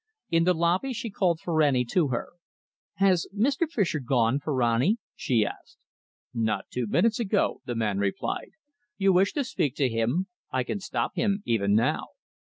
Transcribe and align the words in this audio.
In 0.31 0.45
the 0.45 0.55
lobby 0.55 0.93
she 0.93 1.11
called 1.11 1.39
Ferrani 1.39 1.85
to 1.93 2.07
her. 2.07 2.29
"Has 2.95 3.27
Mr. 3.37 3.69
Fischer 3.69 3.99
gone, 3.99 4.39
Ferrani?" 4.39 4.97
she 5.15 5.45
asked. 5.45 5.77
"Not 6.33 6.65
two 6.71 6.87
minutes 6.87 7.19
ago," 7.19 7.61
the 7.65 7.75
man 7.75 7.99
replied. 7.99 8.49
"You 8.97 9.13
wish 9.13 9.31
to 9.33 9.43
speak 9.43 9.75
to 9.75 9.87
him? 9.89 10.25
I 10.51 10.63
can 10.63 10.79
stop 10.79 11.13
him 11.15 11.43
even 11.45 11.75
now." 11.75 12.05